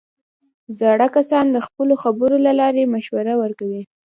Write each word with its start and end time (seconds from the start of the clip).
زاړه 0.79 1.07
کسان 1.15 1.45
د 1.51 1.57
خپلو 1.65 1.93
خبرو 2.03 2.35
له 2.45 2.51
لارې 2.59 2.91
مشوره 2.93 3.33
ورکوي 3.43 3.81